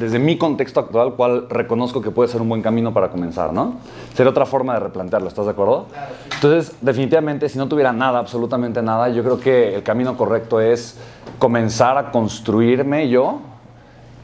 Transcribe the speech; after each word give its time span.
Desde 0.00 0.18
mi 0.18 0.38
contexto 0.38 0.80
actual, 0.80 1.14
cuál 1.14 1.48
reconozco 1.48 2.00
que 2.00 2.10
puede 2.10 2.28
ser 2.28 2.40
un 2.40 2.48
buen 2.48 2.62
camino 2.62 2.92
para 2.94 3.10
comenzar, 3.10 3.52
¿no? 3.52 3.74
Sería 4.14 4.30
otra 4.30 4.46
forma 4.46 4.74
de 4.74 4.80
replantearlo, 4.80 5.28
¿estás 5.28 5.44
de 5.44 5.52
acuerdo? 5.52 5.86
Entonces, 6.34 6.74
definitivamente, 6.80 7.48
si 7.50 7.58
no 7.58 7.68
tuviera 7.68 7.92
nada, 7.92 8.18
absolutamente 8.18 8.82
nada, 8.82 9.10
yo 9.10 9.22
creo 9.22 9.38
que 9.38 9.74
el 9.74 9.82
camino 9.82 10.16
correcto 10.16 10.60
es 10.60 10.98
comenzar 11.38 11.98
a 11.98 12.10
construirme 12.10 13.10
yo 13.10 13.40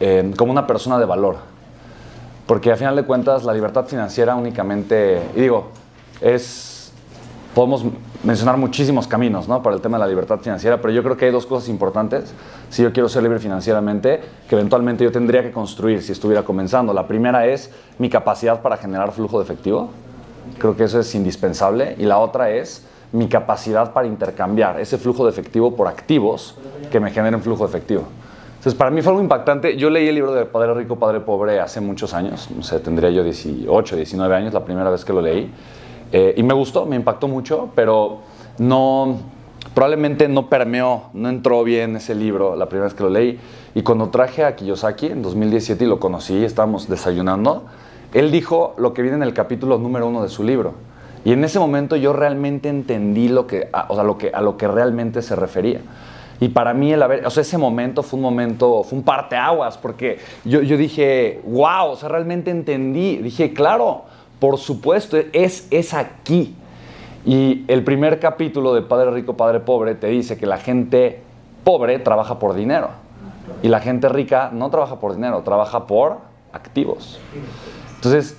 eh, 0.01 0.33
como 0.37 0.51
una 0.51 0.67
persona 0.67 0.99
de 0.99 1.05
valor. 1.05 1.37
Porque 2.47 2.73
a 2.73 2.77
final 2.77 2.97
de 2.97 3.03
cuentas, 3.03 3.45
la 3.45 3.53
libertad 3.53 3.85
financiera 3.87 4.35
únicamente, 4.35 5.21
y 5.37 5.41
digo, 5.43 5.69
es 6.21 6.93
podemos 7.55 7.85
mencionar 8.25 8.57
muchísimos 8.57 9.07
caminos 9.07 9.49
¿no? 9.49 9.63
para 9.63 9.77
el 9.77 9.83
tema 9.83 9.99
de 9.99 10.05
la 10.05 10.09
libertad 10.09 10.39
financiera, 10.39 10.81
pero 10.81 10.93
yo 10.93 11.03
creo 11.03 11.17
que 11.17 11.27
hay 11.27 11.31
dos 11.31 11.47
cosas 11.47 11.69
importantes 11.69 12.33
si 12.71 12.83
yo 12.83 12.93
quiero 12.93 13.09
ser 13.09 13.23
libre 13.23 13.39
financieramente 13.39 14.21
que 14.49 14.55
eventualmente 14.55 15.05
yo 15.05 15.13
tendría 15.13 15.43
que 15.43 15.53
construir 15.53 16.03
si 16.03 16.13
estuviera 16.13 16.43
comenzando. 16.43 16.93
La 16.93 17.07
primera 17.07 17.47
es 17.47 17.71
mi 17.99 18.09
capacidad 18.09 18.63
para 18.63 18.77
generar 18.77 19.13
flujo 19.13 19.39
de 19.39 19.45
efectivo. 19.45 19.91
Creo 20.59 20.77
que 20.77 20.85
eso 20.85 21.01
es 21.01 21.15
indispensable. 21.15 21.97
Y 21.99 22.05
la 22.05 22.19
otra 22.19 22.51
es 22.51 22.87
mi 23.13 23.29
capacidad 23.29 23.93
para 23.93 24.07
intercambiar 24.07 24.81
ese 24.81 24.99
flujo 24.99 25.25
de 25.25 25.31
efectivo 25.31 25.75
por 25.75 25.89
activos 25.89 26.57
que 26.91 27.01
me 27.01 27.11
generen 27.11 27.41
flujo 27.43 27.65
de 27.65 27.71
efectivo. 27.71 28.05
Entonces, 28.57 28.75
para 28.75 28.91
mí 28.91 29.01
fue 29.01 29.13
algo 29.13 29.23
impactante. 29.23 29.77
Yo 29.77 29.91
leí 29.91 30.09
el 30.09 30.15
libro 30.15 30.35
de 30.35 30.45
Padre 30.45 30.75
Rico, 30.75 30.97
Padre 30.97 31.21
Pobre 31.21 31.61
hace 31.61 31.81
muchos 31.81 32.13
años. 32.15 32.49
No 32.55 32.63
sé, 32.63 32.81
tendría 32.81 33.11
yo 33.11 33.23
18, 33.23 33.97
19 33.97 34.35
años 34.35 34.53
la 34.53 34.65
primera 34.65 34.91
vez 34.91 35.05
que 35.05 35.13
lo 35.13 35.21
leí. 35.21 35.53
Eh, 36.13 36.35
y 36.37 36.43
me 36.43 36.55
gustó, 36.55 36.87
me 36.87 36.97
impactó 36.97 37.29
mucho, 37.29 37.71
pero 37.75 38.19
no, 38.59 39.19
probablemente 39.75 40.29
no 40.29 40.49
permeó, 40.49 41.05
no 41.13 41.29
entró 41.29 41.65
bien 41.65 41.97
ese 41.97 42.15
libro 42.15 42.57
la 42.57 42.67
primera 42.67 42.85
vez 42.85 42.95
que 42.95 43.03
lo 43.03 43.11
leí. 43.11 43.39
Y 43.75 43.83
cuando 43.83 44.09
traje 44.09 44.45
a 44.45 44.57
Kiyosaki 44.57 45.07
en 45.07 45.23
2017 45.23 45.85
y 45.85 45.87
lo 45.87 46.01
conocí, 46.01 46.45
estábamos 46.45 46.89
desayunando, 46.89 47.65
él 48.15 48.31
dijo 48.31 48.75
lo 48.79 48.95
que 48.95 49.03
viene 49.03 49.17
en 49.17 49.23
el 49.23 49.35
capítulo 49.35 49.79
número 49.79 50.07
uno 50.07 50.23
de 50.23 50.29
su 50.29 50.43
libro. 50.45 50.75
Y 51.25 51.33
en 51.33 51.43
ese 51.45 51.59
momento 51.59 51.97
yo 51.97 52.13
realmente 52.13 52.69
entendí 52.69 53.29
lo 53.29 53.47
que, 53.47 53.69
a, 53.73 53.87
o 53.89 53.97
sea, 53.97 54.05
lo 54.05 54.17
que, 54.17 54.31
a 54.33 54.41
lo 54.41 54.57
que 54.57 54.69
realmente 54.69 55.23
se 55.23 55.35
refería. 55.35 55.81
Y 56.39 56.49
para 56.51 56.75
mí, 56.75 56.93
el 56.93 57.03
haber, 57.03 57.27
o 57.27 57.31
sea, 57.31 57.41
ese 57.41 57.59
momento 57.59 58.03
fue 58.03 58.19
un 58.19 58.23
momento, 58.23 58.83
fue 58.85 58.99
un 58.99 59.05
parteaguas, 59.05 59.77
porque 59.79 60.19
yo, 60.45 60.63
yo 60.63 60.77
dije, 60.77 61.41
wow, 61.45 61.91
o 61.91 61.97
sea, 61.97 62.09
realmente 62.09 62.51
entendí. 62.51 63.17
Dije, 63.17 63.53
claro, 63.53 64.05
por 64.39 64.59
supuesto, 64.59 65.17
es, 65.33 65.67
es 65.71 65.95
aquí. 65.95 66.55
Y 67.25 67.65
el 67.69 67.83
primer 67.83 68.21
capítulo 68.21 68.75
de 68.75 68.83
Padre 68.83 69.11
Rico, 69.11 69.37
Padre 69.37 69.61
Pobre 69.61 69.95
te 69.95 70.07
dice 70.07 70.37
que 70.39 70.47
la 70.47 70.59
gente 70.59 71.23
pobre 71.65 71.99
trabaja 71.99 72.39
por 72.39 72.55
dinero. 72.55 72.91
Y 73.63 73.69
la 73.69 73.81
gente 73.81 74.09
rica 74.09 74.51
no 74.53 74.71
trabaja 74.71 75.01
por 75.01 75.15
dinero, 75.15 75.43
trabaja 75.43 75.87
por 75.87 76.19
activos. 76.53 77.19
Entonces, 77.97 78.37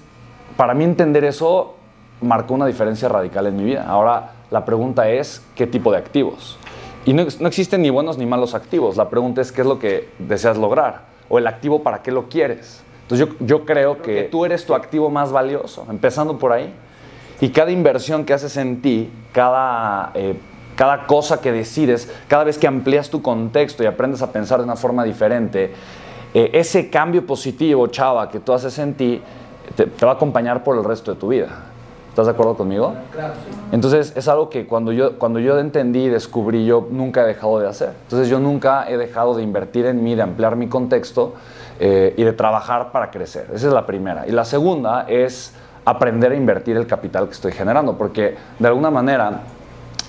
para 0.56 0.74
mí 0.74 0.84
entender 0.84 1.24
eso 1.26 1.76
marcó 2.22 2.54
una 2.54 2.66
diferencia 2.66 3.10
radical 3.10 3.48
en 3.48 3.58
mi 3.58 3.64
vida. 3.64 3.86
Ahora, 3.88 4.32
la 4.50 4.64
pregunta 4.64 5.10
es, 5.10 5.46
¿qué 5.56 5.68
tipo 5.68 5.92
de 5.92 5.98
activos? 5.98 6.58
Y 7.06 7.14
no, 7.14 7.26
no, 7.40 7.48
existen 7.48 7.82
ni 7.82 7.90
buenos 7.90 8.18
ni 8.18 8.26
malos 8.26 8.54
activos. 8.54 8.98
La 8.98 9.10
pregunta 9.10 9.42
es, 9.42 9.52
¿qué 9.52 9.62
es 9.62 9.68
lo 9.68 9.80
que 9.80 10.10
deseas 10.20 10.58
lograr? 10.58 11.06
O 11.30 11.38
el 11.38 11.48
activo, 11.48 11.84
¿para 11.84 12.02
qué 12.02 12.12
lo 12.12 12.30
quieres? 12.30 12.84
Entonces 13.10 13.30
yo, 13.40 13.64
creo, 13.64 14.02
que, 14.02 14.24
tú 14.24 14.44
eres 14.44 14.66
tu 14.66 14.74
activo 14.74 15.10
más 15.10 15.32
valioso, 15.32 15.86
empezando 15.90 16.38
por 16.38 16.52
ahí. 16.52 16.74
Y 17.40 17.50
cada 17.50 17.72
inversión 17.72 18.26
que 18.26 18.34
haces 18.34 18.58
en 18.58 18.82
ti, 18.82 19.10
cada, 19.32 20.12
eh, 20.14 20.36
cada 20.76 21.08
cosa 21.08 21.40
que 21.40 21.54
decides, 21.54 22.12
cada 22.28 22.44
vez 22.44 22.58
que 22.58 22.68
amplías 22.68 23.10
tu 23.10 23.22
contexto 23.22 23.82
y 23.82 23.86
aprendes 23.86 24.22
a 24.22 24.34
pensar 24.34 24.58
de 24.58 24.66
una 24.66 24.76
forma 24.76 25.06
diferente, 25.06 25.72
eh, 26.34 26.50
ese 26.52 26.90
cambio 26.90 27.26
positivo, 27.26 27.88
chava, 27.88 28.30
que 28.30 28.42
tú 28.42 28.52
haces 28.52 28.78
en 28.78 28.96
ti, 28.96 29.22
te, 29.78 29.86
va 30.06 30.12
a 30.12 30.16
acompañar 30.16 30.66
por 30.66 30.78
el 30.78 30.84
resto 30.84 31.14
de 31.14 31.20
tu 31.20 31.30
vida. 31.30 31.48
¿Estás 32.10 32.26
de 32.26 32.34
acuerdo 32.34 32.56
conmigo? 32.56 32.94
Claro, 33.14 33.36
sí. 33.36 33.58
Entonces 33.72 34.12
es 34.18 34.28
algo 34.28 34.50
que 34.50 34.66
cuando 34.66 34.92
yo, 34.92 35.18
cuando 35.18 35.40
yo 35.40 35.58
entendí 35.60 36.06
y 36.06 36.10
descubrí, 36.10 36.66
yo 36.66 36.88
nunca 36.92 37.24
he 37.24 37.28
dejado 37.28 37.60
de 37.60 37.68
hacer. 37.68 37.94
Entonces 38.04 38.28
yo 38.28 38.40
nunca 38.40 38.90
he 38.90 38.98
dejado 38.98 39.36
de 39.36 39.44
invertir 39.44 39.86
en 39.86 40.04
mí, 40.04 40.16
de 40.16 40.24
ampliar 40.24 40.58
mi 40.58 40.68
contexto 40.68 41.36
eh, 41.80 42.14
y 42.18 42.24
de 42.24 42.34
trabajar 42.34 42.92
para 42.92 43.12
crecer. 43.12 43.48
Esa 43.54 43.68
es 43.68 43.74
la 43.74 43.86
primera. 43.86 44.28
Y 44.28 44.32
la 44.32 44.46
segunda 44.46 45.06
es 45.08 45.54
aprender 45.86 46.32
a 46.32 46.36
invertir 46.36 46.76
el 46.76 46.88
capital 46.88 47.28
que 47.28 47.34
estoy 47.34 47.52
generando, 47.52 47.98
porque 47.98 48.36
de 48.58 48.68
alguna 48.68 48.90
manera 48.90 49.42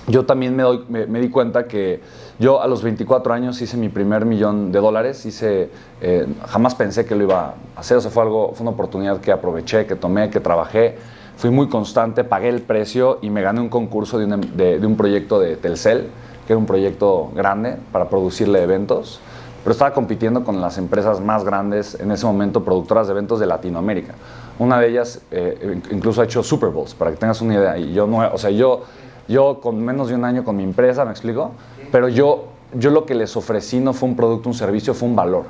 yo 0.07 0.25
también 0.25 0.55
me, 0.55 0.63
doy, 0.63 0.83
me, 0.89 1.19
di 1.19 1.29
cuenta 1.29 1.67
que 1.67 2.01
yo 2.39 2.61
a 2.61 2.67
los 2.67 2.81
24 2.81 3.33
años 3.33 3.61
hice 3.61 3.77
mi 3.77 3.89
primer 3.89 4.25
millón 4.25 4.71
de 4.71 4.79
dólares, 4.79 5.25
hice, 5.25 5.69
eh, 6.01 6.27
jamás 6.47 6.73
pensé 6.73 7.05
que 7.05 7.15
lo 7.15 7.23
iba 7.23 7.53
a 7.75 7.79
hacer, 7.79 7.97
o 7.97 8.01
sea, 8.01 8.09
fue, 8.09 8.23
algo, 8.23 8.53
fue 8.55 8.63
una 8.63 8.71
oportunidad 8.71 9.21
que 9.21 9.31
aproveché, 9.31 9.85
que 9.85 9.95
tomé, 9.95 10.31
que 10.31 10.39
trabajé, 10.39 10.97
fui 11.37 11.51
muy 11.51 11.69
constante, 11.69 12.23
pagué 12.23 12.49
el 12.49 12.61
precio 12.61 13.19
y 13.21 13.29
me 13.29 13.43
gané 13.43 13.61
un 13.61 13.69
concurso 13.69 14.17
de 14.17 14.25
un, 14.25 14.57
de 14.57 14.85
un 14.85 14.97
proyecto 14.97 15.39
de 15.39 15.55
Telcel, 15.55 16.07
que 16.47 16.53
era 16.53 16.57
un 16.57 16.65
proyecto 16.65 17.31
grande 17.35 17.77
para 17.91 18.09
producirle 18.09 18.63
eventos 18.63 19.21
pero 19.63 19.71
estaba 19.71 19.93
compitiendo 19.93 20.43
con 20.43 20.61
las 20.61 20.77
empresas 20.77 21.19
más 21.19 21.43
grandes 21.43 21.99
en 21.99 22.11
ese 22.11 22.25
momento, 22.25 22.63
productoras 22.63 23.07
de 23.07 23.13
eventos 23.13 23.39
de 23.39 23.45
Latinoamérica. 23.45 24.13
Una 24.57 24.79
de 24.79 24.89
ellas 24.89 25.21
eh, 25.31 25.81
incluso 25.91 26.21
ha 26.21 26.25
hecho 26.25 26.43
Super 26.43 26.69
Bowls, 26.69 26.93
para 26.93 27.11
que 27.11 27.17
tengas 27.17 27.41
una 27.41 27.55
idea. 27.55 27.77
Y 27.77 27.93
yo 27.93 28.07
no, 28.07 28.19
o 28.31 28.37
sea, 28.37 28.49
yo, 28.49 28.83
yo 29.27 29.59
con 29.61 29.83
menos 29.83 30.09
de 30.09 30.15
un 30.15 30.25
año 30.25 30.43
con 30.43 30.55
mi 30.55 30.63
empresa, 30.63 31.05
¿me 31.05 31.11
explico? 31.11 31.51
Pero 31.91 32.07
yo, 32.07 32.45
yo 32.73 32.91
lo 32.91 33.05
que 33.05 33.15
les 33.15 33.35
ofrecí 33.35 33.79
no 33.79 33.93
fue 33.93 34.09
un 34.09 34.15
producto, 34.15 34.49
un 34.49 34.55
servicio, 34.55 34.93
fue 34.93 35.07
un 35.07 35.15
valor. 35.15 35.45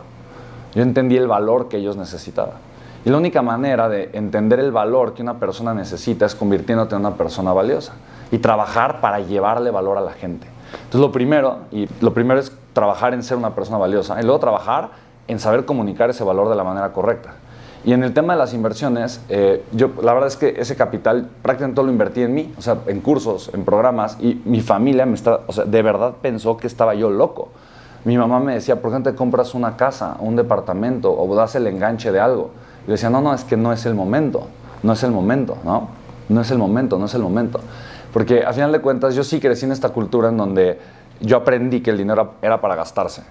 Yo 0.73 0.83
entendí 0.83 1.17
el 1.17 1.27
valor 1.27 1.67
que 1.67 1.77
ellos 1.77 1.97
necesitaban. 1.97 2.56
Y 3.06 3.09
la 3.09 3.17
única 3.17 3.41
manera 3.41 3.88
de 3.88 4.09
entender 4.13 4.59
el 4.59 4.71
valor 4.71 5.13
que 5.13 5.21
una 5.21 5.39
persona 5.39 5.73
necesita 5.73 6.25
es 6.25 6.35
convirtiéndote 6.35 6.95
en 6.95 7.01
una 7.01 7.15
persona 7.15 7.53
valiosa 7.53 7.94
y 8.31 8.39
trabajar 8.39 9.01
para 9.01 9.19
llevarle 9.19 9.71
valor 9.71 9.97
a 9.97 10.01
la 10.01 10.11
gente. 10.11 10.47
Entonces 10.73 11.01
lo 11.01 11.11
primero, 11.11 11.59
y 11.71 11.88
lo 12.01 12.13
primero 12.13 12.39
es 12.39 12.51
trabajar 12.74 13.13
en 13.13 13.24
ser 13.24 13.38
una 13.38 13.56
persona 13.56 13.77
valiosa 13.77 14.19
y 14.19 14.24
luego 14.24 14.39
trabajar 14.39 14.89
en 15.27 15.39
saber 15.39 15.66
comunicar 15.66 16.10
ese 16.10 16.24
valor 16.24 16.50
de 16.50 16.56
la 16.56 16.63
manera 16.63 16.92
correcta. 16.92 17.33
Y 17.86 17.94
en 17.94 18.04
el 18.04 18.13
tema 18.13 18.33
de 18.33 18.39
las 18.39 18.54
inversiones, 18.54 19.21
eh, 19.30 19.63
yo 19.71 19.92
la 20.01 20.13
verdad 20.13 20.27
es 20.27 20.36
que 20.36 20.56
ese 20.57 20.75
capital 20.75 21.30
prácticamente 21.42 21.75
todo 21.75 21.86
lo 21.86 21.92
invertí 21.92 22.21
en 22.21 22.33
mí, 22.33 22.54
o 22.57 22.62
sea, 22.62 22.80
en 22.88 23.00
cursos, 23.00 23.50
en 23.54 23.63
programas, 23.63 24.18
y 24.19 24.42
mi 24.44 24.60
familia 24.60 25.06
me 25.06 25.13
está, 25.13 25.42
o 25.48 25.54
sea, 25.54 25.63
de 25.63 25.81
verdad 25.81 26.16
pensó 26.21 26.57
que 26.57 26.68
estaba 26.68 26.94
yo 26.94 27.10
loco. 27.10 27.50
Mi 28.04 28.18
mamá 28.18 28.39
me 28.39 28.54
decía, 28.54 28.81
¿por 28.81 28.92
qué 28.92 29.00
te 29.01 29.16
compras 29.16 29.54
una 29.54 29.77
casa, 29.77 30.18
un 30.19 30.36
departamento 30.36 31.12
o 31.12 31.33
das 31.36 31.56
el 31.56 31.68
enganche 31.68 32.12
de 32.12 32.19
algo? 32.19 32.51
Y 32.83 32.88
yo 32.88 32.92
decía, 32.94 33.10
no, 33.10 33.21
no, 33.21 33.33
es 33.33 33.44
que 33.44 33.56
no 33.56 33.71
es 33.71 33.86
el 33.86 33.94
momento, 33.94 34.48
no 34.83 34.94
es 34.94 35.04
el 35.04 35.12
momento, 35.12 35.57
¿no? 35.63 35.89
No 36.27 36.42
es 36.42 36.51
el 36.51 36.57
momento, 36.57 36.98
no 37.00 37.06
es 37.06 37.13
el 37.13 37.21
momento. 37.21 37.60
Porque 38.13 38.44
a 38.44 38.54
final 38.54 38.71
de 38.71 38.81
cuentas 38.81 39.16
yo 39.16 39.24
sí 39.24 39.39
crecí 39.39 39.66
en 39.66 39.71
esta 39.71 39.89
cultura 39.89 40.30
en 40.30 40.38
donde 40.38 40.80
yo 41.19 41.38
aprendí 41.38 41.81
que 41.81 41.89
el 41.92 41.98
dinero 41.98 42.36
era 42.42 42.62
para 42.62 42.75
gastarse. 42.75 43.24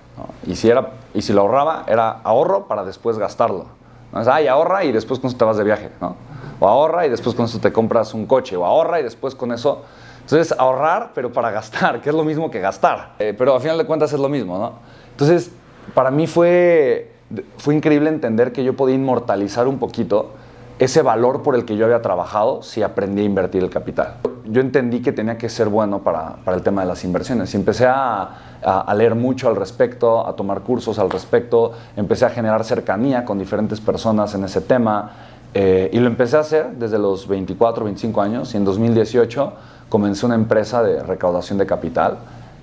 Y, 0.46 0.56
si 0.56 0.68
era, 0.68 0.90
y 1.14 1.22
si 1.22 1.32
lo 1.32 1.42
ahorraba, 1.42 1.84
era 1.86 2.20
ahorro 2.22 2.66
para 2.66 2.84
después 2.84 3.18
gastarlo. 3.18 3.66
¿no? 4.12 4.20
Es, 4.20 4.28
ay, 4.28 4.46
ahorra 4.46 4.84
y 4.84 4.92
después 4.92 5.20
con 5.20 5.28
eso 5.28 5.36
te 5.36 5.44
vas 5.44 5.56
de 5.56 5.64
viaje. 5.64 5.90
¿no? 6.00 6.16
O 6.60 6.68
ahorra 6.68 7.06
y 7.06 7.10
después 7.10 7.34
con 7.34 7.46
eso 7.46 7.58
te 7.58 7.72
compras 7.72 8.14
un 8.14 8.26
coche. 8.26 8.56
O 8.56 8.64
ahorra 8.64 9.00
y 9.00 9.02
después 9.02 9.34
con 9.34 9.52
eso... 9.52 9.84
Entonces, 10.20 10.54
ahorrar, 10.58 11.12
pero 11.14 11.32
para 11.32 11.50
gastar, 11.50 12.00
que 12.02 12.10
es 12.10 12.14
lo 12.14 12.24
mismo 12.24 12.50
que 12.50 12.60
gastar. 12.60 13.14
Eh, 13.18 13.34
pero 13.36 13.54
a 13.54 13.60
final 13.60 13.78
de 13.78 13.86
cuentas 13.86 14.12
es 14.12 14.20
lo 14.20 14.28
mismo, 14.28 14.58
¿no? 14.58 14.72
Entonces, 15.12 15.50
para 15.94 16.10
mí 16.10 16.26
fue, 16.26 17.12
fue 17.56 17.74
increíble 17.74 18.10
entender 18.10 18.52
que 18.52 18.62
yo 18.62 18.76
podía 18.76 18.94
inmortalizar 18.94 19.66
un 19.66 19.78
poquito 19.78 20.32
ese 20.78 21.02
valor 21.02 21.42
por 21.42 21.54
el 21.54 21.64
que 21.64 21.76
yo 21.76 21.86
había 21.86 22.02
trabajado 22.02 22.62
si 22.62 22.82
aprendí 22.82 23.22
a 23.22 23.24
invertir 23.24 23.62
el 23.62 23.70
capital. 23.70 24.16
Yo 24.50 24.60
entendí 24.60 25.00
que 25.00 25.12
tenía 25.12 25.36
que 25.36 25.48
ser 25.48 25.68
bueno 25.68 26.00
para, 26.00 26.36
para 26.44 26.56
el 26.56 26.62
tema 26.62 26.82
de 26.82 26.88
las 26.88 27.04
inversiones 27.04 27.52
y 27.54 27.56
empecé 27.56 27.86
a, 27.86 28.48
a, 28.62 28.94
leer 28.94 29.14
mucho 29.14 29.48
al 29.48 29.56
respecto, 29.56 30.26
a 30.26 30.34
tomar 30.34 30.60
cursos 30.60 30.98
al 30.98 31.10
respecto, 31.10 31.72
empecé 31.96 32.24
a 32.24 32.30
generar 32.30 32.64
cercanía 32.64 33.24
con 33.24 33.38
diferentes 33.38 33.80
personas 33.80 34.34
en 34.34 34.44
ese 34.44 34.60
tema 34.60 35.10
eh, 35.54 35.90
y 35.92 35.98
lo 35.98 36.08
empecé 36.08 36.36
a 36.36 36.40
hacer 36.40 36.72
desde 36.72 36.98
los 36.98 37.26
24, 37.26 37.84
25 37.84 38.20
años 38.20 38.54
y 38.54 38.56
en 38.56 38.64
2018 38.64 39.52
comencé 39.88 40.26
una 40.26 40.34
empresa 40.34 40.82
de 40.82 41.02
recaudación 41.02 41.58
de 41.58 41.66
capital 41.66 42.18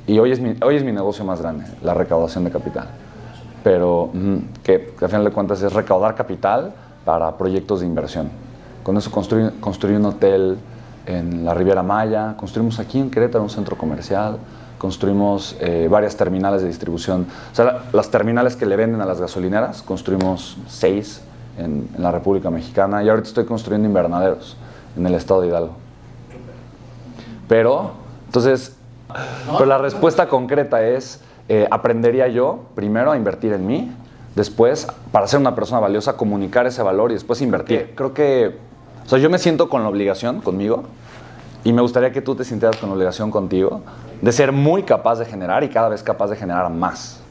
y 0.05 0.19
hoy 0.19 0.31
es 0.31 0.39
mi, 0.39 0.55
hoy 0.63 0.75
es 0.75 0.83
mi 0.83 0.91
negocio 0.91 1.25
más 1.25 1.41
grande, 1.41 1.65
la 1.81 1.93
recaudación 1.93 2.43
de 2.43 2.51
capital. 2.51 2.88
Pero 3.63 4.11
que, 4.61 4.93
que 4.97 5.05
a 5.05 5.07
final 5.07 5.23
de 5.25 5.31
cuentas 5.31 5.61
es 5.63 5.73
recaudar 5.73 6.13
capital 6.13 6.71
para 7.03 7.35
proyectos 7.35 7.79
de 7.79 7.88
inversión. 7.88 8.29
Con 8.83 8.95
eso 8.97 9.09
construí, 9.09 9.49
construí 9.59 9.95
un 9.95 10.05
hotel 10.05 10.59
en 11.05 11.45
la 11.45 11.53
Riviera 11.53 11.83
Maya, 11.83 12.35
construimos 12.37 12.79
aquí 12.79 12.99
en 12.99 13.11
Querétaro 13.11 13.43
un 13.43 13.49
centro 13.49 13.77
comercial, 13.77 14.37
construimos 14.77 15.55
eh, 15.59 15.87
varias 15.89 16.15
terminales 16.15 16.61
de 16.61 16.67
distribución. 16.67 17.27
O 17.51 17.55
sea, 17.55 17.83
las 17.93 18.09
terminales 18.09 18.55
que 18.55 18.65
le 18.65 18.75
venden 18.75 19.01
a 19.01 19.05
las 19.05 19.19
gasolineras, 19.19 19.81
construimos 19.81 20.57
seis 20.67 21.21
en, 21.57 21.89
la 21.97 22.11
República 22.11 22.49
Mexicana 22.49 23.03
y 23.03 23.09
ahorita 23.09 23.27
estoy 23.27 23.45
construyendo 23.45 23.87
invernaderos 23.87 24.57
en 24.97 25.05
el 25.05 25.15
estado 25.15 25.41
de 25.41 25.47
Hidalgo. 25.47 25.73
Pero, 27.47 27.91
entonces, 28.25 28.75
pero 29.51 29.65
la 29.65 29.77
respuesta 29.77 30.27
concreta 30.27 30.85
es, 30.85 31.21
eh, 31.47 31.67
aprendería 31.69 32.27
yo 32.27 32.65
primero 32.75 33.11
a 33.11 33.17
invertir 33.17 33.53
en 33.53 33.65
mí, 33.65 33.91
después, 34.35 34.87
para 35.11 35.27
ser 35.27 35.39
una 35.39 35.55
persona 35.55 35.79
valiosa, 35.79 36.17
comunicar 36.17 36.65
ese 36.67 36.81
valor 36.81 37.11
y 37.11 37.13
después 37.13 37.41
invertir. 37.41 37.93
Creo 37.95 38.13
que, 38.13 38.57
o 39.05 39.09
sea, 39.09 39.19
yo 39.19 39.29
me 39.29 39.37
siento 39.37 39.69
con 39.69 39.83
la 39.83 39.89
obligación 39.89 40.41
conmigo 40.41 40.83
y 41.63 41.73
me 41.73 41.81
gustaría 41.81 42.11
que 42.11 42.21
tú 42.21 42.35
te 42.35 42.43
sintieras 42.43 42.77
con 42.77 42.89
la 42.89 42.95
obligación 42.95 43.29
contigo 43.29 43.81
de 44.21 44.31
ser 44.31 44.51
muy 44.51 44.83
capaz 44.83 45.19
de 45.19 45.25
generar 45.25 45.63
y 45.63 45.69
cada 45.69 45.89
vez 45.89 46.01
capaz 46.01 46.27
de 46.27 46.35
generar 46.35 46.69
más. 46.71 47.21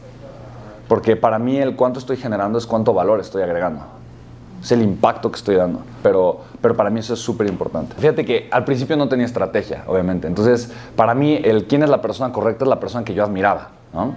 Porque 0.86 1.16
para 1.16 1.38
mí 1.38 1.56
el 1.56 1.74
cuánto 1.76 1.98
estoy 1.98 2.16
generando 2.16 2.58
es 2.58 2.66
cuánto 2.66 2.92
valor 2.92 3.18
estoy 3.18 3.42
agregando. 3.42 3.82
Es 4.62 4.70
el 4.70 4.82
impacto 4.82 5.30
que 5.30 5.36
estoy 5.36 5.56
dando. 5.56 5.80
Pero, 6.02 6.42
pero 6.60 6.76
para 6.76 6.90
mí 6.90 7.00
eso 7.00 7.14
es 7.14 7.20
súper 7.20 7.48
importante. 7.48 7.96
Fíjate 7.98 8.24
que 8.24 8.48
al 8.50 8.64
principio 8.64 8.96
no 8.96 9.08
tenía 9.08 9.26
estrategia, 9.26 9.84
obviamente. 9.86 10.28
Entonces, 10.28 10.72
para 10.94 11.14
mí 11.14 11.40
el 11.42 11.66
quién 11.66 11.82
es 11.82 11.90
la 11.90 12.00
persona 12.00 12.32
correcta 12.32 12.64
es 12.64 12.68
la 12.68 12.80
persona 12.80 13.04
que 13.04 13.14
yo 13.14 13.24
admiraba. 13.24 13.70
¿No? 13.94 14.14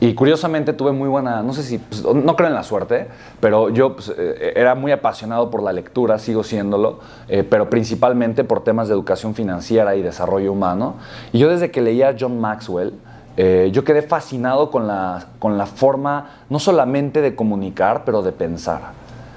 Y 0.00 0.14
curiosamente 0.14 0.72
tuve 0.72 0.92
muy 0.92 1.08
buena, 1.08 1.42
no 1.42 1.52
sé 1.52 1.62
si, 1.62 1.78
pues, 1.78 2.02
no 2.02 2.34
creo 2.34 2.48
en 2.48 2.54
la 2.54 2.62
suerte, 2.62 3.06
pero 3.40 3.68
yo 3.68 3.94
pues, 3.94 4.12
eh, 4.16 4.54
era 4.56 4.74
muy 4.74 4.90
apasionado 4.90 5.50
por 5.50 5.62
la 5.62 5.72
lectura, 5.72 6.18
sigo 6.18 6.42
siéndolo, 6.42 7.00
eh, 7.28 7.44
pero 7.44 7.68
principalmente 7.70 8.42
por 8.42 8.64
temas 8.64 8.88
de 8.88 8.94
educación 8.94 9.34
financiera 9.34 9.94
y 9.94 10.02
desarrollo 10.02 10.52
humano. 10.52 10.94
Y 11.32 11.38
yo 11.38 11.48
desde 11.48 11.70
que 11.70 11.82
leía 11.82 12.08
a 12.08 12.14
John 12.18 12.40
Maxwell, 12.40 12.94
eh, 13.36 13.70
yo 13.72 13.84
quedé 13.84 14.02
fascinado 14.02 14.70
con 14.70 14.88
la, 14.88 15.26
con 15.38 15.58
la 15.58 15.66
forma 15.66 16.30
no 16.48 16.58
solamente 16.58 17.20
de 17.20 17.36
comunicar, 17.36 18.02
pero 18.04 18.22
de 18.22 18.32
pensar. 18.32 18.80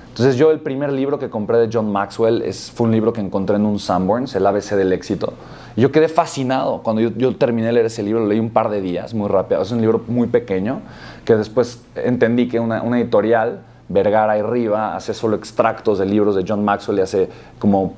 Entonces 0.10 0.36
yo 0.36 0.52
el 0.52 0.60
primer 0.60 0.92
libro 0.92 1.20
que 1.20 1.30
compré 1.30 1.58
de 1.58 1.70
John 1.72 1.92
Maxwell 1.92 2.42
es, 2.42 2.72
fue 2.72 2.88
un 2.88 2.92
libro 2.92 3.14
que 3.14 3.22
encontré 3.22 3.56
en 3.58 3.66
un 3.66 3.80
Sanborns, 3.80 4.36
el 4.36 4.46
ABC 4.46 4.72
del 4.72 4.92
éxito. 4.92 5.34
Yo 5.76 5.92
quedé 5.92 6.08
fascinado. 6.08 6.82
Cuando 6.84 7.02
yo, 7.02 7.12
yo, 7.16 7.36
terminé 7.36 7.68
de 7.68 7.74
leer 7.74 7.86
ese 7.86 8.04
libro, 8.04 8.22
lo 8.22 8.28
leí 8.28 8.40
un 8.40 8.50
par 8.50 8.70
de 8.70 8.82
días, 8.82 9.14
muy 9.14 9.30
rápido. 9.30 9.62
Es 9.62 9.72
un 9.72 9.82
libro 9.82 10.04
muy 10.08 10.28
pequeño, 10.28 10.82
que 11.26 11.36
después 11.36 11.84
entendí 11.96 12.48
que 12.48 12.60
una, 12.60 12.82
una 12.82 13.00
editorial 13.00 13.62
Vergara 13.92 14.38
y 14.38 14.42
Riva 14.42 14.96
hace 14.96 15.14
solo 15.14 15.36
extractos 15.36 16.00
de 16.00 16.06
libros 16.06 16.36
de 16.36 16.46
John 16.48 16.64
Maxwell 16.64 17.00
y 17.00 17.02
hace 17.02 17.30
como 17.60 17.94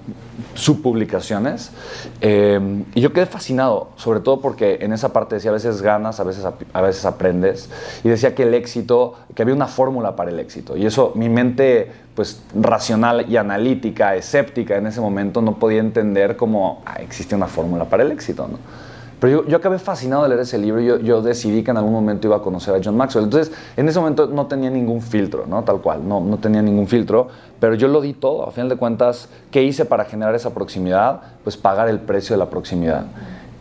subpublicaciones. 0.55 1.71
Eh, 2.21 2.83
y 2.95 3.01
yo 3.01 3.13
quedé 3.13 3.25
fascinado, 3.25 3.89
sobre 3.95 4.19
todo 4.19 4.41
porque 4.41 4.79
en 4.81 4.93
esa 4.93 5.13
parte 5.13 5.35
decía 5.35 5.51
a 5.51 5.53
veces 5.53 5.81
ganas, 5.81 6.19
a 6.19 6.23
veces, 6.23 6.45
a 6.45 6.81
veces 6.81 7.05
aprendes. 7.05 7.69
Y 8.03 8.09
decía 8.09 8.35
que 8.35 8.43
el 8.43 8.53
éxito, 8.53 9.15
que 9.35 9.41
había 9.41 9.55
una 9.55 9.67
fórmula 9.67 10.15
para 10.15 10.31
el 10.31 10.39
éxito. 10.39 10.75
Y 10.77 10.85
eso 10.85 11.11
mi 11.15 11.29
mente 11.29 11.91
pues 12.15 12.43
racional 12.55 13.25
y 13.29 13.37
analítica, 13.37 14.15
escéptica 14.15 14.77
en 14.77 14.87
ese 14.87 15.01
momento 15.01 15.41
no 15.41 15.57
podía 15.57 15.79
entender 15.79 16.35
cómo 16.37 16.83
ah, 16.85 16.97
existe 17.01 17.35
una 17.35 17.47
fórmula 17.47 17.85
para 17.85 18.03
el 18.03 18.11
éxito. 18.11 18.47
¿no? 18.47 18.57
Pero 19.23 19.43
yo, 19.43 19.47
yo, 19.47 19.55
acabé 19.55 19.79
fascinado 19.79 20.23
de 20.23 20.27
leer 20.27 20.41
ese 20.41 20.57
libro 20.57 20.81
y 20.81 20.85
yo, 20.85 20.99
yo, 20.99 21.21
decidí 21.21 21.63
que 21.63 21.71
en 21.71 21.77
algún 21.77 21.93
momento 21.93 22.27
iba 22.27 22.35
a 22.35 22.41
conocer 22.41 22.75
a 22.75 22.81
John 22.83 22.97
Maxwell. 22.97 23.23
Entonces, 23.23 23.55
en 23.77 23.87
ese 23.87 23.97
momento 23.97 24.27
no 24.27 24.47
tenía 24.47 24.69
ningún 24.69 25.01
filtro, 25.01 25.45
¿no? 25.47 25.63
Tal 25.63 25.79
cual, 25.79 26.05
no, 26.05 26.19
no 26.19 26.39
tenía 26.39 26.61
ningún 26.61 26.87
filtro, 26.87 27.29
pero 27.57 27.73
yo 27.73 27.87
lo 27.87 28.01
di 28.01 28.11
todo. 28.11 28.45
A 28.45 28.51
final 28.51 28.67
de 28.67 28.75
cuentas, 28.75 29.29
¿qué 29.49 29.63
hice 29.63 29.85
para 29.85 30.03
generar 30.03 30.35
esa 30.35 30.53
proximidad? 30.53 31.21
Pues 31.45 31.55
pagar 31.55 31.87
el 31.87 31.99
precio 31.99 32.33
de 32.33 32.39
la 32.39 32.49
proximidad. 32.49 33.05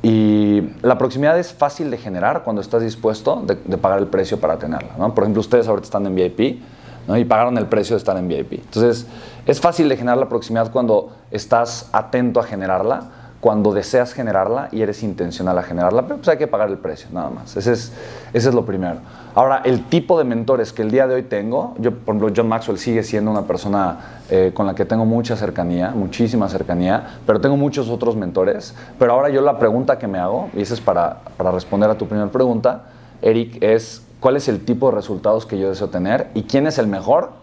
Y 0.03 0.69
la 0.83 0.99
proximidad 0.99 1.39
es 1.39 1.53
fácil 1.53 1.93
de 1.93 1.99
generar 1.99 2.43
cuando 2.43 2.61
estás 2.61 2.83
dispuesto 2.83 3.41
de, 3.47 3.55
de 3.55 3.79
pagar 3.79 4.01
el 4.01 4.09
precio 4.09 4.41
para 4.41 4.59
tenerla, 4.59 4.95
¿no? 4.99 5.15
Por 5.15 5.23
ejemplo, 5.23 5.43
ustedes 5.43 5.69
ahorita 5.69 5.85
están 5.85 6.05
en 6.07 6.17
VIP, 6.17 6.61
¿no? 7.07 7.17
y 7.17 7.25
pagaron 7.25 7.57
el 7.57 7.67
precio 7.67 7.95
de 7.95 7.99
estar 7.99 8.17
en 8.17 8.27
VIP. 8.27 8.55
Entonces, 8.55 9.07
es 9.47 9.61
fácil 9.61 9.89
de 9.89 9.97
generar 9.97 10.19
la 10.19 10.29
proximidad 10.29 10.73
cuando 10.73 11.13
estás 11.31 11.89
atento 11.93 12.41
a 12.41 12.43
generarla 12.43 13.22
cuando 13.43 13.75
deseas 13.75 14.13
generarla 14.13 14.69
y 14.71 14.83
eres 14.83 15.03
intencional 15.03 15.59
a 15.59 15.65
generarla, 15.65 16.03
pero 16.03 16.15
pues 16.19 16.29
hay 16.29 16.39
que 16.39 16.47
pagar 16.47 16.69
el 16.69 16.79
precio, 16.79 17.09
nada 17.13 17.29
más. 17.29 17.57
Ese 17.57 17.73
es, 17.73 17.93
ese 18.33 18.49
es 18.51 18.55
lo 18.55 18.65
primero. 18.65 18.99
Ahora, 19.35 19.63
el 19.65 19.87
tipo 19.87 20.17
de 20.17 20.23
mentores 20.23 20.73
que 20.73 20.83
el 20.83 20.93
día 20.93 21.09
de 21.09 21.17
hoy 21.17 21.25
tengo, 21.25 21.75
yo, 21.81 21.91
por 21.91 22.15
ejemplo, 22.15 22.33
John 22.37 22.47
Maxwell 22.47 22.79
sigue 22.79 23.03
siendo 23.03 23.33
una 23.33 23.43
persona 23.43 24.21
eh, 24.31 24.53
con 24.55 24.69
la 24.69 24.77
que 24.77 24.85
tengo 24.85 25.05
mucha 25.07 25.35
cercanía, 25.35 25.91
muchísima 25.91 26.49
cercanía, 26.49 27.19
pero 27.27 27.41
tengo 27.41 27.57
muchos 27.57 27.89
otros 27.89 28.15
mentores. 28.15 28.77
Pero 28.97 29.13
ahora 29.13 29.29
yo 29.29 29.41
la 29.41 29.59
pregunta 29.59 29.99
que 29.99 30.07
me 30.07 30.21
hago, 30.21 30.49
y 30.55 30.63
esa 30.63 30.75
es 30.75 30.81
para, 30.81 31.23
para 31.37 31.51
responder 31.51 31.91
a 31.91 31.99
tu 31.99 32.07
primera 32.07 32.31
pregunta, 32.31 32.85
Eric, 33.23 33.61
es 33.61 34.03
cuál 34.21 34.37
es 34.37 34.47
el 34.47 34.65
tipo 34.65 34.89
de 34.89 34.95
resultados 34.95 35.47
que 35.47 35.59
yo 35.59 35.69
deseo 35.69 35.89
tener 35.89 36.29
y 36.35 36.45
quién 36.45 36.69
es 36.69 36.79
el 36.79 36.87
mejor 36.87 37.42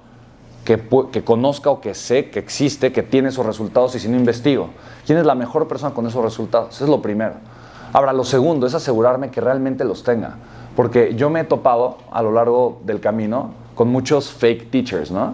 que, 0.63 1.23
conozca 1.23 1.69
o 1.69 1.81
que 1.81 1.93
sé 1.95 2.29
que 2.29 2.39
existe, 2.39 2.91
que 2.91 3.03
tiene 3.03 3.29
esos 3.29 3.45
resultados 3.45 3.95
y 3.95 3.99
si 3.99 4.07
no 4.07 4.17
investigo. 4.17 4.69
¿Quién 5.05 5.17
es 5.17 5.25
la 5.25 5.35
mejor 5.35 5.67
persona 5.67 5.93
con 5.93 6.05
esos 6.05 6.23
resultados? 6.23 6.75
Eso 6.75 6.83
es 6.83 6.89
lo 6.89 7.01
primero. 7.01 7.35
Ahora, 7.91 8.13
lo 8.13 8.23
segundo 8.23 8.67
es 8.67 8.75
asegurarme 8.75 9.31
que 9.31 9.41
realmente 9.41 9.83
los 9.83 10.03
tenga. 10.03 10.35
Porque 10.75 11.15
yo 11.15 11.29
me 11.29 11.41
he 11.41 11.43
topado 11.43 11.97
a 12.11 12.21
lo 12.21 12.31
largo 12.31 12.79
del 12.85 12.99
camino 12.99 13.51
con 13.73 13.89
muchos 13.89 14.31
fake 14.31 14.69
teachers, 14.69 15.09
¿no? 15.11 15.33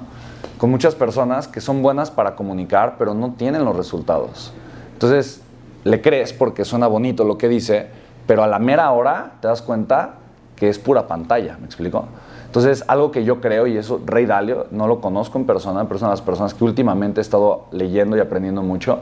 Con 0.58 0.70
muchas 0.70 0.96
personas 0.96 1.48
que 1.48 1.60
son 1.60 1.82
buenas 1.82 2.12
para 2.12 2.36
comunicar, 2.36 2.96
pero 2.98 3.13
no 3.13 3.34
tienen 3.34 3.65
los 3.65 3.75
resultados. 3.75 4.53
Entonces, 4.94 5.41
le 5.84 6.01
crees 6.01 6.32
porque 6.32 6.63
suena 6.63 6.88
bonito 6.88 7.25
lo 7.25 7.38
que 7.38 7.50
dice, 7.50 7.88
pero 8.25 8.44
a 8.44 8.48
la 8.48 8.60
mera 8.60 8.91
hora 8.91 9.34
te 9.41 9.48
das 9.48 9.62
cuenta 9.62 10.15
que 10.56 10.70
es 10.70 10.80
pura 10.80 11.08
pantalla, 11.08 11.58
¿me 11.60 11.66
explico? 11.66 12.06
Entonces, 12.46 12.86
algo 12.88 13.12
que 13.12 13.26
yo 13.26 13.42
creo, 13.42 13.68
y 13.68 13.78
eso, 13.78 14.00
Rey 14.06 14.26
Dalio, 14.26 14.68
no 14.72 14.88
lo 14.88 15.02
conozco 15.02 15.38
en 15.38 15.46
persona, 15.46 15.84
pero 15.84 15.98
es 15.98 16.02
una 16.02 16.12
de 16.12 16.14
las 16.14 16.22
personas 16.22 16.54
que 16.54 16.64
últimamente 16.64 17.20
he 17.20 17.22
estado 17.22 17.66
leyendo 17.72 18.16
y 18.16 18.22
aprendiendo 18.22 18.62
mucho. 18.62 19.00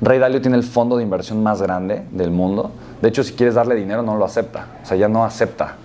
Rey 0.00 0.18
Dalio 0.18 0.40
tiene 0.40 0.56
el 0.56 0.64
fondo 0.64 0.96
de 0.96 1.04
inversión 1.04 1.42
más 1.42 1.62
grande 1.62 2.04
del 2.10 2.32
mundo. 2.32 2.72
De 3.00 3.08
hecho, 3.08 3.22
si 3.22 3.34
quieres 3.34 3.54
darle 3.54 3.76
dinero, 3.76 4.02
no 4.02 4.16
lo 4.16 4.24
acepta. 4.24 4.66
O 4.82 4.86
sea, 4.86 4.96
ya 4.96 5.08
no 5.08 5.24
acepta. 5.24 5.76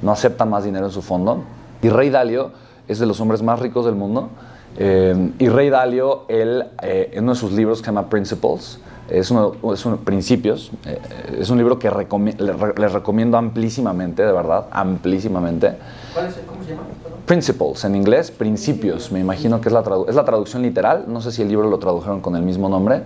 No 0.00 0.10
acepta 0.10 0.46
más 0.46 0.64
dinero 0.64 0.86
en 0.86 0.92
su 0.92 1.02
fondo. 1.02 1.44
Y 1.82 1.90
Rey 1.90 2.08
Dalio 2.08 2.50
es 2.90 2.98
de 2.98 3.06
los 3.06 3.20
hombres 3.20 3.42
más 3.42 3.60
ricos 3.60 3.84
del 3.84 3.94
mundo. 3.94 4.28
Eh, 4.76 5.32
y 5.38 5.48
Rey 5.48 5.70
Dalio, 5.70 6.24
él, 6.28 6.64
eh, 6.82 7.10
en 7.12 7.24
uno 7.24 7.32
de 7.32 7.38
sus 7.38 7.52
libros 7.52 7.78
que 7.78 7.86
se 7.86 7.88
llama 7.92 8.08
Principles, 8.08 8.78
es 9.08 9.30
uno, 9.30 9.52
es 9.72 9.84
uno 9.84 9.96
Principios, 9.98 10.70
eh, 10.86 10.98
es 11.38 11.50
un 11.50 11.58
libro 11.58 11.78
que 11.78 11.90
les, 11.90 12.92
recomiendo 12.92 13.36
amplísimamente, 13.36 14.24
de 14.24 14.32
verdad, 14.32 14.66
amplísimamente. 14.70 15.76
¿Cuál 16.14 16.26
es 16.26 16.36
el, 16.36 16.44
¿Cómo 16.44 16.62
se 16.62 16.70
llama? 16.70 16.82
Principles, 17.26 17.84
en 17.84 17.96
inglés, 17.96 18.30
Principios, 18.30 19.12
me 19.12 19.20
imagino 19.20 19.60
que 19.60 19.68
es 19.68 19.72
la, 19.72 19.82
es 20.08 20.14
la 20.14 20.24
traducción 20.24 20.62
literal, 20.62 21.04
no 21.08 21.20
sé 21.20 21.32
si 21.32 21.42
el 21.42 21.48
libro 21.48 21.68
lo 21.68 21.78
tradujeron 21.78 22.20
con 22.20 22.34
el 22.36 22.42
mismo 22.42 22.68
nombre, 22.68 23.02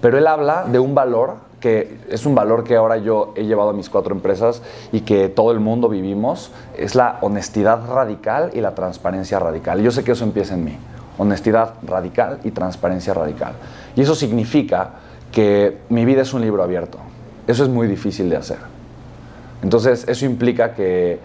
pero 0.00 0.18
él 0.18 0.26
habla 0.26 0.66
de 0.70 0.78
un 0.78 0.94
valor 0.94 1.45
que 1.60 1.98
es 2.10 2.26
un 2.26 2.34
valor 2.34 2.64
que 2.64 2.76
ahora 2.76 2.98
yo 2.98 3.32
he 3.36 3.44
llevado 3.44 3.70
a 3.70 3.72
mis 3.72 3.88
cuatro 3.88 4.14
empresas 4.14 4.62
y 4.92 5.00
que 5.00 5.28
todo 5.28 5.52
el 5.52 5.60
mundo 5.60 5.88
vivimos, 5.88 6.52
es 6.76 6.94
la 6.94 7.18
honestidad 7.22 7.86
radical 7.88 8.50
y 8.54 8.60
la 8.60 8.74
transparencia 8.74 9.38
radical. 9.38 9.80
Yo 9.80 9.90
sé 9.90 10.04
que 10.04 10.12
eso 10.12 10.24
empieza 10.24 10.54
en 10.54 10.64
mí, 10.64 10.76
honestidad 11.18 11.74
radical 11.82 12.40
y 12.44 12.50
transparencia 12.50 13.14
radical. 13.14 13.54
Y 13.94 14.02
eso 14.02 14.14
significa 14.14 14.90
que 15.32 15.78
mi 15.88 16.04
vida 16.04 16.22
es 16.22 16.34
un 16.34 16.42
libro 16.42 16.62
abierto. 16.62 16.98
Eso 17.46 17.62
es 17.62 17.68
muy 17.68 17.86
difícil 17.86 18.28
de 18.28 18.36
hacer. 18.36 18.58
Entonces, 19.62 20.06
eso 20.08 20.26
implica 20.26 20.74
que, 20.74 21.18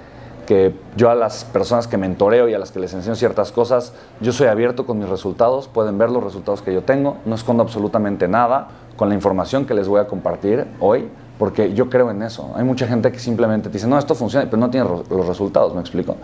yo 0.97 1.09
a 1.09 1.15
las 1.15 1.45
personas 1.45 1.87
que 1.87 1.97
mentoreo 1.97 2.49
y 2.49 2.53
a 2.53 2.59
las 2.59 2.71
que 2.71 2.79
les 2.79 2.93
enseño 2.93 3.15
ciertas 3.15 3.51
cosas, 3.51 3.93
yo 4.19 4.31
soy 4.31 4.47
abierto 4.47 4.85
con 4.85 4.99
mis 4.99 5.09
resultados, 5.09 5.67
pueden 5.67 5.97
ver 5.97 6.09
los 6.09 6.23
resultados 6.23 6.61
que 6.61 6.73
yo 6.73 6.83
tengo, 6.83 7.17
no 7.25 7.35
escondo 7.35 7.63
absolutamente 7.63 8.27
nada 8.27 8.67
con 8.97 9.09
la 9.09 9.15
información 9.15 9.65
que 9.65 9.73
les 9.73 9.87
voy 9.87 9.99
a 9.99 10.07
compartir 10.07 10.67
hoy, 10.79 11.09
porque 11.39 11.73
yo 11.73 11.89
creo 11.89 12.11
en 12.11 12.21
eso. 12.21 12.51
Hay 12.55 12.63
mucha 12.63 12.87
gente 12.87 13.11
que 13.11 13.19
simplemente 13.19 13.69
dice, 13.69 13.87
no, 13.87 13.97
esto 13.97 14.13
funciona, 14.13 14.45
pero 14.45 14.57
no 14.57 14.69
tiene 14.69 14.87
los 14.87 15.27
resultados, 15.27 15.73
me 15.73 15.81
explico. 15.81 16.15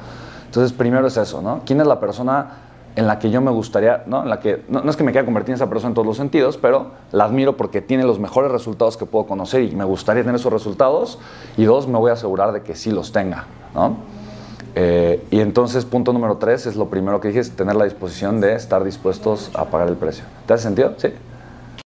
Entonces, 0.46 0.72
primero 0.72 1.08
es 1.08 1.18
eso, 1.18 1.42
¿no? 1.42 1.62
¿Quién 1.66 1.82
es 1.82 1.88
la 1.88 2.00
persona 2.00 2.48
en 2.98 3.06
la 3.06 3.20
que 3.20 3.30
yo 3.30 3.42
me 3.42 3.52
gustaría, 3.52 4.04
¿no? 4.08 4.24
En 4.24 4.30
la 4.30 4.40
que, 4.40 4.64
no, 4.70 4.82
es 4.90 4.98
que 4.98 5.04
me 5.04 5.12
quiera 5.12 5.24
convertir 5.24 5.52
en 5.52 5.56
esa 5.58 5.70
persona 5.70 5.90
en 5.90 5.94
todos 5.94 6.08
los 6.08 6.18
sentidos, 6.18 6.58
pero 6.58 6.88
la 7.12 7.26
admiro 7.26 7.56
porque 7.56 7.80
tiene 7.80 8.04
los 8.04 8.20
mejores 8.20 8.52
resultados 8.52 8.98
que 8.98 9.06
puedo 9.06 9.28
conocer 9.28 9.62
y 9.62 9.76
me 9.76 9.84
gustaría 9.84 10.24
tener 10.24 10.36
esos 10.36 10.52
resultados. 10.52 11.20
Y 11.58 11.66
dos, 11.66 11.88
me 11.88 12.00
voy 12.00 12.10
a 12.10 12.14
asegurar 12.14 12.52
de 12.54 12.64
que 12.64 12.76
sí 12.76 12.90
los 12.90 13.12
tenga, 13.12 13.46
¿no? 13.76 13.98
Eh, 14.74 15.24
y 15.30 15.42
entonces, 15.42 15.86
punto 15.86 16.12
número 16.12 16.38
tres, 16.38 16.66
es 16.66 16.76
lo 16.76 16.88
primero 16.88 17.22
que 17.22 17.28
dije, 17.28 17.40
es 17.40 17.56
tener 17.56 17.76
la 17.76 17.86
disposición 17.86 18.42
de 18.42 18.56
estar 18.56 18.84
dispuestos 18.84 19.52
a 19.54 19.66
pagar 19.66 19.90
el 19.90 19.96
precio. 19.96 20.26
¿Te 20.48 20.56
hace 20.56 20.64
sentido? 20.64 20.96
Sí. 20.98 21.10